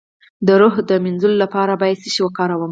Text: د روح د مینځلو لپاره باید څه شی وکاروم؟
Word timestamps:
د 0.47 0.49
روح 0.61 0.75
د 0.89 0.91
مینځلو 1.03 1.37
لپاره 1.43 1.73
باید 1.81 2.01
څه 2.03 2.09
شی 2.13 2.21
وکاروم؟ 2.23 2.69